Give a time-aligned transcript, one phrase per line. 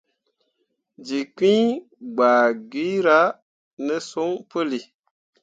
[1.05, 1.61] Jilkpiŋ
[2.15, 3.19] gbah gira
[3.85, 4.79] ne son puli.